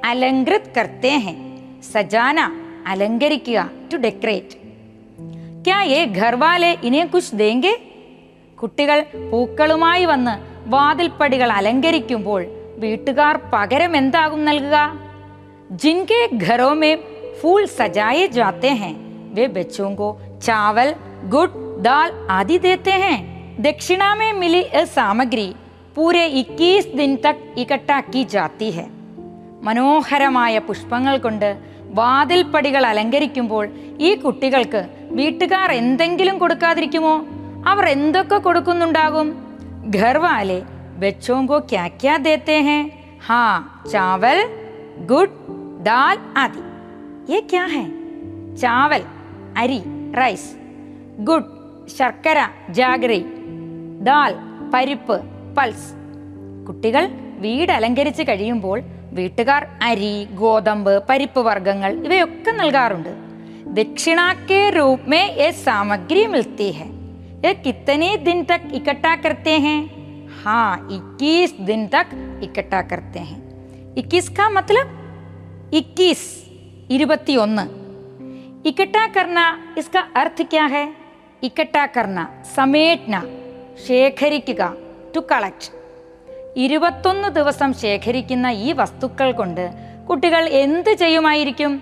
अलंकृत 0.05 0.71
करते 0.75 1.11
हैं 1.25 1.37
സജാന 1.85 2.39
അലങ്കരിക്കുക 2.87 3.59
ടു 3.89 3.97
ഡെക്കറേറ്റ് 4.05 4.55
ക്യാ 5.65 5.77
ഏ 5.97 5.99
ഘർവാലെ 6.19 6.71
ഇനെ 6.87 7.03
കുച്ച് 7.13 7.37
ദേങ്കെ 7.41 7.73
കുട്ടികൾ 8.57 8.99
പൂക്കളുമായി 9.31 10.05
വന്ന് 10.11 10.33
വാതിൽപ്പടികൾ 10.67 11.49
അലങ്കരിക്കുമ്പോൾ 11.51 12.41
വീട്ടുകാർ 12.83 13.35
പകരം 13.53 13.93
എന്താകും 13.95 14.43
നൽകുക 14.45 14.77
जिनके 15.73 16.19
घरों 16.39 16.73
में 16.75 16.93
फूल 17.37 17.65
सजाए 17.69 18.27
जाते 18.29 18.69
हैं 18.71 18.95
वे 19.35 19.45
बच्चों 19.49 19.89
को 19.95 20.07
चावल 20.39 20.89
गुड़ 21.27 21.49
दाल 21.81 22.09
आदि 22.31 22.57
देते 22.59 22.91
हैं 23.03 23.17
दक्षिणा 23.61 24.09
में 24.15 24.31
मिली 24.33 24.61
यह 24.65 24.85
सामग्री 24.87 25.47
पूरे 25.95 26.23
21 26.41 26.87
दिन 26.95 27.15
तक 27.17 27.37
इकट्ठा 27.57 27.99
की 28.07 28.23
जाती 28.27 28.69
है 28.71 28.85
മനോഹരമായ 29.65 30.55
പുഷ്പങ്ങൾ 30.59 31.15
കൊണ്ട് 31.17 31.49
വാതിൽപ്പടികൾ 31.93 32.83
അലങ്കരിക്കുമ്പോൾ 32.85 33.65
ഈ 33.99 34.09
കുട്ടികൾക്ക് 34.15 34.81
വീട്ടുകാർ 35.11 35.69
എന്തെങ്കിലും 35.71 36.35
കൊടുക്കാതിരിക്കുമോ 36.37 37.13
അവർ 37.67 37.85
എന്തൊക്കെ 37.87 38.37
കൊടുക്കുന്നുണ്ടാകും 38.37 39.27
ഘർവാലെ 39.99 40.59
ബച്ചോങ്കോ 41.01 41.57
ക്യാ 41.71 41.85
ക്യാ 42.01 42.15
ദേത്തെ 42.27 42.57
ഹേ 42.67 42.79
ഹാ 43.27 43.41
ചാവൽ 43.93 44.39
गुड़ 45.03 45.29
दाल 45.81 46.17
आदि 46.37 46.61
ये 47.29 47.41
क्या 47.51 47.65
है 47.67 47.85
चावल 48.55 49.03
അരി 49.57 49.79
റൈസ് 50.17 50.47
ഗുഡ് 51.19 51.49
ശർക്കര 51.89 52.39
ജാഗറി 52.69 53.19
ദാൽ 54.03 54.33
പരിപ്പ് 54.73 55.17
പൾസ് 55.57 55.89
കുട്ടികൾ 56.67 57.03
വീട് 57.39 57.71
അലങ്കരിച്ച് 57.71 58.23
കഴിയുമ്പോൾ 58.29 58.77
വീട്ടുകാർ 59.13 59.63
അരി 59.89 60.13
ഗോതമ്പ് 60.33 60.93
പരിപ്പ് 61.09 61.43
വർഗ്ഗങ്ങൾ 61.49 61.93
ഇവയൊക്കെ 62.07 62.53
നൽകാറുണ്ട് 62.61 63.13
दक्षिणा 63.73 64.25
के 64.43 64.69
रूप 64.69 64.99
में 65.07 65.23
ये 65.35 65.51
सामग्री 65.59 66.25
मिलती 66.27 66.67
है 66.71 66.87
ये 67.45 67.53
कितने 67.63 68.15
दिन 68.25 68.43
तक 68.43 68.69
इकट्ठा 68.73 69.15
करते 69.17 69.51
हैं 69.59 69.79
हाँ 70.43 70.87
21 70.89 71.59
दिन 71.65 71.87
तक 71.87 72.09
इकट्ठा 72.43 72.81
करते 72.91 73.19
हैं 73.21 73.41
इक्कीस 73.97 74.29
का 74.37 74.49
मतलब 74.51 74.87
इक्कीस 75.73 76.21
ഇരുപത്തി 76.91 77.33
ഒന്ന് 77.37 77.63
इकट्ठा 78.65 79.03
करना 79.07 79.43
इसका 79.77 80.01
अर्थ 80.15 80.41
क्या 80.51 80.65
है 80.73 80.83
इकट्ठा 81.43 81.85
करना 81.95 82.23
സമേറ്റ്ന 82.55 83.15
ശേഖരിക്കുക 83.85 84.63
ടു 85.13 85.21
കളക്ട് 85.31 85.69
ഇരുപത്തൊന്ന് 86.63 87.29
ദിവസം 87.37 87.69
ശേഖരിക്കുന്ന 87.83 88.47
ഈ 88.65 88.69
വസ്തുക്കൾ 88.79 89.29
കൊണ്ട് 89.33 89.65
കുട്ടികൾ 90.09 90.43
എന്ത് 90.63 90.91
ചെയ്യുമായിരിക്കും 91.03 91.73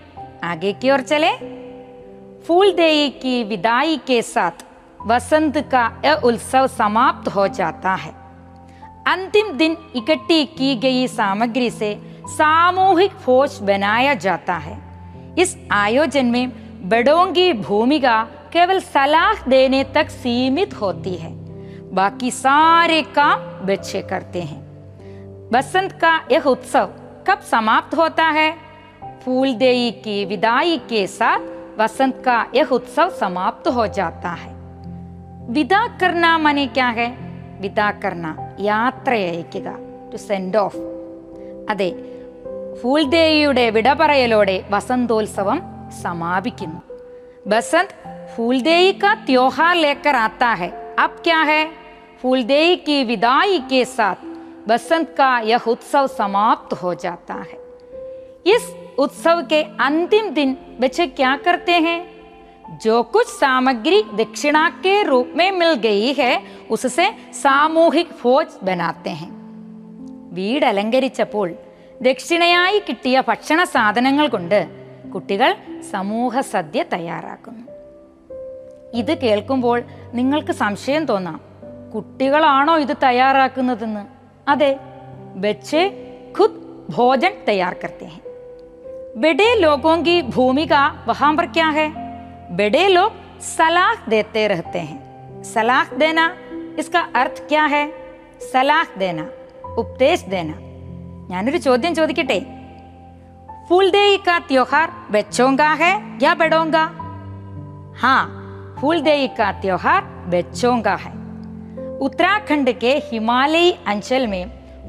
ആകേക്ക് 0.51 0.89
ഓർ 0.93 1.01
ചലേ 1.11 1.33
फूलदेई 2.45 3.09
की 3.13 3.33
विदाई 3.43 3.97
के 4.07 4.21
साथ 4.25 4.57
वसंत 5.06 5.58
का 5.58 5.92
यह 6.04 6.14
उत्सव 6.14 6.66
समाप्त 6.66 7.28
हो 7.28 7.48
जाता 7.48 7.94
है। 7.94 8.10
अंतिम 9.06 9.52
दिन 9.52 9.76
इकट्ठी 9.96 10.44
की 10.44 10.76
गई 10.76 11.06
सामग्री 11.06 11.70
से 11.70 12.20
सामूहिक 12.26 13.10
भोज 13.10 13.58
बनाया 13.62 14.14
जाता 14.14 14.54
है। 14.54 14.82
इस 15.38 15.58
आयोजन 15.70 16.26
में 16.26 16.50
बड़ों 16.88 17.32
की 17.32 17.52
भूमिका 17.52 18.28
केवल 18.52 18.80
सलाह 18.80 19.48
देने 19.48 19.84
तक 19.84 20.10
सीमित 20.10 20.80
होती 20.80 21.14
है। 21.14 21.30
बाकी 21.94 22.30
सारे 22.30 23.02
काम 23.02 23.66
बच्चे 23.66 24.02
करते 24.02 24.42
हैं। 24.42 24.60
बसंत 25.52 25.92
का 25.92 26.20
यह 26.32 26.42
उत्सव 26.42 26.88
कब 27.26 27.40
समाप्त 27.40 27.96
होता 27.96 28.24
है? 28.24 28.56
फूलदेई 29.24 29.90
की 29.90 30.24
विदाई 30.24 30.78
के 30.78 31.06
साथ 31.06 31.40
वसंत 31.78 32.22
का 32.24 32.46
यह 32.54 32.66
उत्सव 32.66 33.10
समाप्त 33.10 33.68
हो 33.68 33.86
जाता 33.86 34.28
है। 34.28 34.55
വിദാ 35.55 35.81
കർണ 36.01 36.25
മനെ 36.45 36.65
ക്യാ 36.77 36.89
ഹെ 36.97 37.07
വിദാ 37.63 37.87
കർണ 38.03 38.25
യാത്രയയക്കുക 38.69 39.67
ടു 40.11 40.19
സെൻഡ് 40.27 40.59
ഓഫ് 40.65 40.81
അതെ 41.69 41.89
ഫൂൽദേവിയുടെ 42.81 43.65
വിട 43.77 43.89
പറയലോടെ 44.01 44.57
വസന്തോത്സവം 44.73 45.59
സമാപിക്കുന്നു 46.03 46.81
ബസന്ത് 47.45 47.93
फूलदेई 48.33 48.91
का 48.93 49.13
त्योहार 49.25 49.75
लेकर 49.75 50.15
आता 50.17 50.49
है 50.53 50.69
अब 50.99 51.15
क्या 51.23 51.39
है 51.41 51.63
फूलदेई 52.21 52.75
की 52.77 53.03
विदाई 53.03 53.59
के 53.69 53.83
साथ 53.87 54.23
बसंत 54.67 55.09
का 55.17 55.37
यह 55.41 55.63
उत्सव 55.67 56.07
समाप्त 56.09 56.73
हो 56.73 56.93
जाता 56.95 57.33
है 57.41 57.57
इस 58.47 58.69
उत्सव 58.99 59.41
के 59.49 59.61
अंतिम 59.81 60.29
दिन 60.29 60.55
बच्चे 60.79 61.07
क्या 61.09 61.35
करते 61.37 61.73
हैं 61.79 61.99
जो 62.84 63.02
कुछ 63.02 63.26
सामग्री 63.26 64.02
दक्षिणा 64.02 64.68
के 64.68 65.02
रूप 65.02 65.28
में 65.36 65.50
मिल 65.50 65.72
गई 65.74 66.12
है 66.12 66.32
उससे 66.70 67.06
सामूहिक 67.42 68.08
भोज 68.22 68.48
ബനാത്തെ 68.62 69.10
हैं। 69.10 69.30
വീട് 70.32 70.64
അലങ്കരിച്ചപ്പോൾ 70.66 71.52
ദക്ഷിണയായി 72.02 72.78
കിട്ടിയ 72.78 73.22
ഭക്ഷണ 73.28 73.64
സാധനങ്ങൾ 73.64 74.28
കൊണ്ട് 74.28 74.68
കുട്ടികൾ 75.14 75.56
സമൂഹ 75.90 76.40
സദ്യ 76.40 76.82
തയ്യാറാക്കുന്നു. 76.82 77.64
ഇത് 78.94 79.18
കേൾക്കുമ്പോൾ 79.18 79.82
നിങ്ങൾക്ക് 80.14 80.52
സംശയം 80.52 81.04
തോന്നാം 81.04 81.40
കുട്ടികളാണോ 81.94 82.78
ഇത് 82.78 82.96
തയ്യാറാക്കുന്നതെന്ന്? 83.02 84.04
അതെ 84.50 84.80
ബച്ചേ 85.36 85.82
ഖുദ് 86.38 86.60
ഭോജൻ 86.96 87.32
തയ്യാർ 87.48 87.74
करते 87.82 88.04
हैं 88.04 88.20
ബഡേ 89.16 89.54
ലോകോങ്കി 89.54 90.20
ഭൂമിക 90.20 90.74
വഹാം 91.06 91.36
पर 91.36 91.46
क्या 91.46 91.68
है 91.78 92.05
बड़े 92.57 92.87
लोग 92.89 93.11
सलाह 93.47 94.09
देते 94.09 94.47
रहते 94.47 94.79
हैं 94.81 94.99
सलाह 95.45 95.95
देना 95.97 96.25
इसका 96.79 96.99
अर्थ 97.15 97.47
क्या 97.49 97.65
है 97.67 97.83
സലാഹ് 98.43 98.97
ദേന 98.99 99.19
ഉപദേശ് 99.81 100.27
ദേന 100.33 100.49
ഞാനൊരു 101.31 101.59
ചോദ്യം 101.67 101.93
ചോദിക്കട്ടെ 101.99 102.39
फूलदेई 103.67 104.15
का 104.19 104.33
त्योहार 104.47 104.87
बच्चों 105.11 105.49
का 105.57 105.67
है 105.81 105.91
या 106.23 106.31
बड़ों 106.35 106.63
का 106.71 106.81
हाँ 108.01 108.23
फूलदेई 108.79 109.27
का 109.37 109.47
त्योहार 109.61 110.01
बच्चों 110.27 110.73
का 110.81 110.95
है 111.03 111.11
उत्तराखंड 111.99 112.71
के 112.79 112.91
हिमालयी 113.05 113.69
अंचल 113.87 114.23
में 114.27 114.43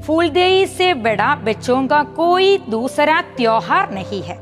फूलदेई 0.05 0.65
से 0.69 0.87
बड़ा 1.05 1.29
बच्चों 1.45 1.79
का 1.87 2.01
कोई 2.15 2.49
दूसरा 2.67 3.17
त्योहार 3.37 3.93
नहीं 3.93 4.21
है 4.23 4.37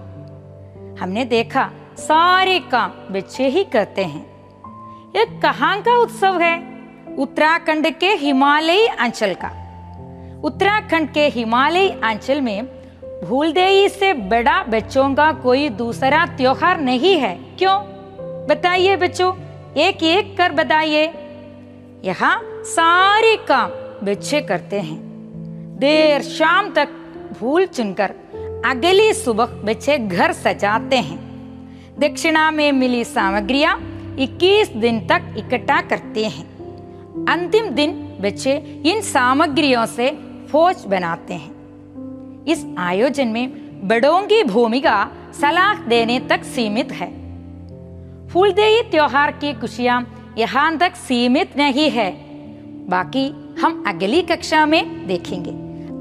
हमने 1.02 1.26
देखा 1.28 1.66
सारे 1.99 2.59
काम 2.59 2.91
बच्चे 3.15 3.49
ही 3.49 3.65
करते 3.65 4.05
हैं। 4.05 4.27
ये 5.17 5.41
कहाँ 5.41 5.81
का 5.81 5.99
उत्सव 5.99 6.41
है? 6.41 6.79
उत्तराखंड 7.19 7.91
के 7.91 8.09
हिमालयी 8.09 8.87
अंचल 8.87 9.35
का। 9.35 9.49
उत्तराखंड 10.45 11.13
के 11.13 11.29
हिमालयी 11.29 11.89
अंचल 11.89 12.41
में 12.41 12.67
भूल 12.67 13.29
भूलदेई 13.29 13.89
से 13.89 14.13
बड़ा 14.13 14.63
बच्चों 14.63 15.15
का 15.15 15.33
कोई 15.33 15.69
दूसरा 15.69 16.27
त्योहार 16.27 16.81
नहीं 16.81 17.17
है। 17.17 17.39
क्यों? 17.59 17.81
बताइए 18.47 18.97
बच्चों 18.97 19.35
एक 19.77 20.03
एक 20.03 20.39
कर 20.39 20.53
बताइए। 20.53 21.15
यहाँ 22.05 22.43
सारे 22.47 23.37
काम 23.37 23.71
बच्चे 24.07 24.41
करते 24.41 24.81
हैं। 24.81 24.99
देर 25.79 26.23
शाम 26.23 26.75
तक 26.75 26.89
भूल 27.41 27.67
चुनकर 27.67 28.15
अगली 28.67 29.13
सुबह 29.13 29.45
बच्चे 29.45 29.99
घर 29.99 30.33
सजाते 30.33 30.97
हैं। 30.97 31.26
दक्षिणा 31.99 32.51
में 32.51 32.73
मिली 32.73 33.05
सामग्रियाँ 33.05 33.79
21 34.19 34.69
दिन 34.69 35.01
तक 35.01 35.35
इकट्ठा 35.39 35.81
करते 35.81 36.27
हैं। 36.27 36.45
अंतिम 37.29 37.69
दिन 37.69 37.93
बच्चे 38.21 38.83
इन 38.87 39.01
सामग्रियों 39.01 39.87
से 39.87 40.19
फौज 40.53 40.85
बनाते 40.87 41.35
हैं। 41.35 42.45
इस 42.45 42.67
आयोजन 42.79 43.29
में 43.29 43.49
बड़ों 43.89 44.23
की 44.23 44.45
भूमिका 44.45 45.11
सलाह 45.41 45.75
देने 45.75 46.21
तक 46.21 46.45
सीमित 46.45 46.93
है। 46.93 47.09
फूलदेई 48.29 48.83
त्योहार 48.83 49.31
की 49.31 49.53
खुशियाँ 49.53 50.35
यहाँ 50.39 50.79
तक 50.79 50.97
सीमित 50.97 51.57
नहीं 51.57 51.91
है। 51.91 52.11
बाकी 52.89 53.55
हम 53.61 53.85
अगली 53.87 54.23
कक्षा 54.23 54.67
में 54.67 55.07
देखेंगे। 55.07 55.51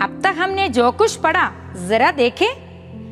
अब 0.05 0.21
तक 0.23 0.35
हमने 0.37 0.69
जो 0.69 0.91
कुछ 0.91 1.15
पढ़ा, 1.15 1.51
जरा 1.87 2.11
देखें। 2.11 2.55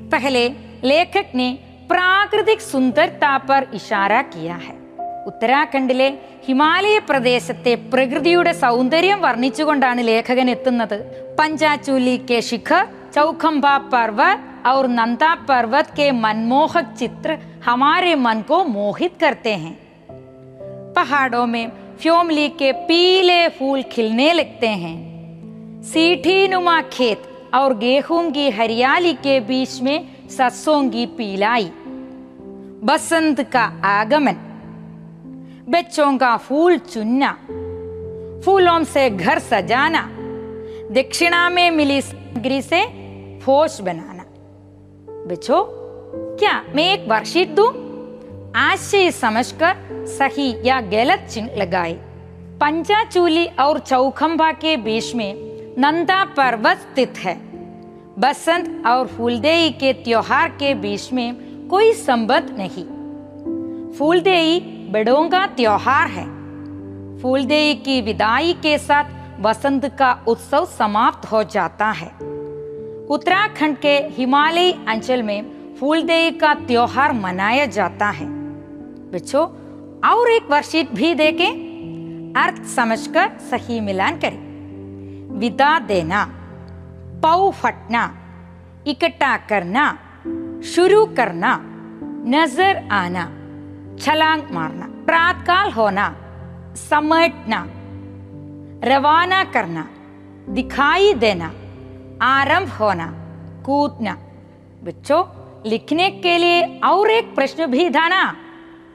पहले 0.09 0.49
लेखक 0.83 1.25
ने 1.35 1.59
प्राकृतिक 1.90 2.60
सुंदरता 2.62 3.32
पर 3.48 3.62
इशारा 3.74 4.20
किया 4.34 4.58
है 4.58 4.74
ഉത്തരാഖണ്ഡിലെ 5.28 6.08
ഹിമാലയ 6.46 6.96
പ്രദേശത്തെ 7.08 7.72
പ്രകൃതിയുടെ 7.92 8.52
സൗന്ദര്യം 8.62 9.18
വർണ്ണിച്ചുകൊണ്ടാണ് 9.24 10.02
ലേഖകൻ 10.08 10.48
എത്തുന്നത് 10.54 10.94
പഞ്ചാചൂലി 11.40 12.16
കെ 12.28 12.38
ശിഖർ 12.50 12.84
ചൗഖംബ 13.16 13.66
पर्वत 13.90 14.38
और 14.66 14.84
नंदा 14.90 15.30
पर्वत 15.48 15.86
के 15.90 16.06
मनमोहक 16.14 16.86
चित्र 16.98 17.28
हमारे 17.62 18.14
मन 18.16 18.38
को 18.42 18.56
मोहित 18.66 19.12
करते 19.20 19.52
हैं 19.56 19.74
पहाड़ों 20.94 21.46
में 21.46 21.64
फ्योमली 21.98 22.48
के 22.60 22.70
पीले 22.88 23.40
फूल 23.50 23.82
खिलने 23.92 24.28
लगते 24.32 24.70
हैं 24.82 24.96
सीठी 25.84 26.36
नुमा 26.48 26.80
खेत 26.90 27.22
और 27.54 27.76
गेहूं 27.78 28.22
की 28.30 28.48
हरियाली 28.52 29.12
के 29.20 29.38
बीच 29.42 29.80
में 29.82 29.98
सरसों 30.35 30.81
की 30.89 31.05
पीलाई 31.05 31.71
बसंत 32.83 33.41
का 33.51 33.63
आगमन 33.85 34.37
बच्चों 35.69 36.17
का 36.17 36.35
फूल 36.37 36.77
चुनना 36.77 37.31
फूलों 38.45 38.83
से 38.83 39.09
घर 39.09 39.39
सजाना 39.41 40.07
दक्षिणा 40.91 41.47
में 41.49 41.69
मिली 41.71 42.01
सामग्री 42.01 42.61
से 42.61 42.81
फोश 43.39 43.79
बनाना 43.81 44.23
बच्चों 45.27 45.63
क्या 46.37 46.61
मैं 46.75 46.91
एक 46.93 47.07
वर्कशीट 47.09 47.55
दूँ 47.55 47.67
आशय 48.55 49.11
समझकर 49.11 50.05
सही 50.09 50.53
या 50.65 50.81
गलत 50.89 51.27
चिन्ह 51.31 51.55
लगाए 51.57 51.93
पंचाचूली 52.61 53.45
और 53.59 53.79
चौखंबा 53.79 54.51
के 54.51 54.75
बीच 54.77 55.13
में 55.15 55.33
नंदा 55.77 56.23
पर्वत 56.37 56.77
स्थित 56.81 57.17
है 57.17 57.52
बसंत 58.19 58.83
और 58.85 59.07
फूलदेई 59.07 59.69
के 59.69 59.93
त्योहार 59.93 60.49
के 60.49 60.73
बीच 60.73 61.13
में 61.13 61.35
कोई 61.67 61.93
संबंध 61.93 62.55
नहीं। 62.59 62.85
फूलदेई 63.93 64.59
बड़ों 64.91 65.29
का 65.29 65.47
त्योहार 65.47 66.07
है। 66.07 66.25
फूलदेई 67.21 67.75
की 67.75 68.01
विदाई 68.01 68.53
के 68.53 68.77
साथ 68.77 69.03
बसंत 69.39 69.85
का 69.85 70.23
उत्सव 70.27 70.65
समाप्त 70.65 71.31
हो 71.31 71.43
जाता 71.43 71.85
है। 71.85 72.07
उत्तराखंड 73.05 73.77
के 73.77 73.97
हिमालयी 73.97 74.71
अंचल 74.87 75.23
में 75.23 75.45
फूलदेई 75.79 76.31
का 76.31 76.53
त्योहार 76.53 77.13
मनाया 77.13 77.65
जाता 77.65 78.09
है। 78.09 78.25
बच्चों, 79.11 79.43
और 80.09 80.29
एक 80.29 80.51
वर्कशीट 80.51 80.91
भी 80.91 81.13
देके 81.13 81.47
अर्थ 82.39 82.63
समझकर 82.63 83.27
सही 83.27 83.79
मिलान 83.79 84.15
करें। 84.15 84.53
विदा 85.39 85.79
देना। 85.79 86.42
पौ 87.23 87.51
फटना 87.51 88.03
इकट्ठा 88.87 89.37
करना 89.49 89.85
शुरू 90.65 91.05
करना 91.05 91.59
नज़र 92.27 92.77
आना, 92.91 93.23
छलांग 93.99 94.41
मारना, 94.51 94.85
प्रातकाल 95.05 95.71
होना, 95.71 96.07
समेटना, 96.75 97.65
रवाना 98.83 99.43
करना, 99.43 99.87
दिखाई 100.49 101.13
देना, 101.13 101.51
आरंभ 102.21 102.69
होना, 102.69 103.07
कूदना। 103.65 104.17
बच्चों, 104.83 105.23
लिखने 105.69 106.09
के 106.09 106.37
लिए 106.37 106.61
और 106.79 107.11
एक 107.11 107.35
प्रश्न 107.35 107.65
भी 107.65 107.89
था 107.89 108.07
ना 108.07 108.35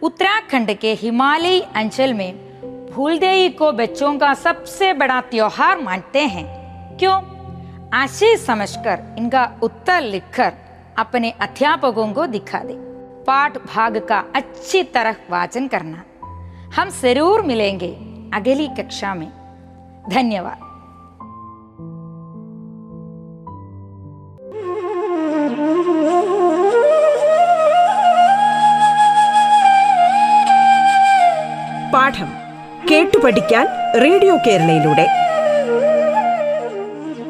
उत्तराखंड 0.02 0.72
के 0.72 0.92
हिमालयी 0.94 1.60
अंचल 1.76 2.14
में 2.14 2.90
फूलदेई 2.94 3.48
को 3.48 3.72
बच्चों 3.72 4.18
का 4.18 4.34
सबसे 4.34 4.92
बड़ा 4.92 5.20
त्योहार 5.20 5.78
मानते 5.78 6.26
हैं। 6.26 6.46
क्यों? 6.98 7.37
आशय 7.93 8.35
समझकर 8.47 8.99
इनका 9.17 9.43
उत्तर 9.63 10.01
लिखकर 10.01 10.53
अपने 10.97 11.29
अध्यापकों 11.41 12.07
को 12.13 12.25
दिखा 12.35 12.59
दे 12.69 12.75
पाठ 13.27 13.57
भाग 13.67 13.97
का 14.09 14.23
अच्छी 14.35 14.83
तरह 14.95 15.15
वाचन 15.29 15.67
करना 15.67 16.03
हम 16.75 16.89
जरूर 17.01 17.41
मिलेंगे 17.51 17.91
अगली 18.33 18.67
कक्षा 18.77 19.13
में 19.15 19.29
धन्यवाद 20.09 20.71
പാഠം 31.93 32.29
കേട്ടു 32.89 33.17
പഠിക്കാൻ 33.23 33.65
റേഡിയോ 34.03 34.35
കേരളയിലൂടെ 34.45 35.05